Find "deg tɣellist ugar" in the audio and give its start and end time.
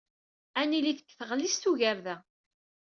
0.97-1.97